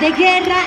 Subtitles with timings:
[0.00, 0.50] de guerra